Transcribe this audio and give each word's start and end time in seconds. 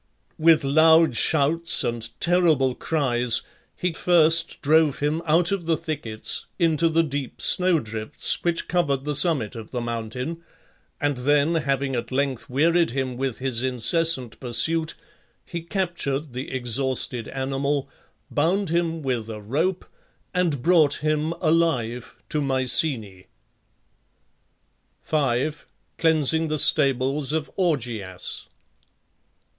With 0.39 0.63
loud 0.63 1.15
shouts 1.15 1.83
and 1.83 2.09
terrible 2.19 2.73
cries 2.73 3.43
he 3.75 3.93
first 3.93 4.59
drove 4.63 4.97
him 4.97 5.21
out 5.27 5.51
of 5.51 5.67
the 5.67 5.77
thickets 5.77 6.47
into 6.57 6.89
the 6.89 7.03
deep 7.03 7.39
snow 7.39 7.79
drifts 7.79 8.43
which 8.43 8.67
covered 8.67 9.05
the 9.05 9.13
summit 9.13 9.55
of 9.55 9.69
the 9.69 9.79
mountain, 9.79 10.43
and 10.99 11.17
then, 11.17 11.53
having 11.53 11.95
at 11.95 12.11
length 12.11 12.49
wearied 12.49 12.89
him 12.89 13.15
with 13.15 13.37
his 13.37 13.61
incessant 13.61 14.39
pursuit, 14.39 14.95
he 15.45 15.61
captured 15.61 16.33
the 16.33 16.51
exhausted 16.51 17.27
animal, 17.27 17.87
bound 18.31 18.69
him 18.69 19.03
with 19.03 19.29
a 19.29 19.39
rope, 19.39 19.85
and 20.33 20.63
brought 20.63 20.95
him 21.03 21.31
alive 21.41 22.17
to 22.29 22.41
Mycenæ. 22.41 23.27
5. 25.03 25.67
CLEANSING 25.99 26.47
THE 26.47 26.57
STABLES 26.57 27.33
OF 27.33 27.51
AUGEAS. 27.55 28.47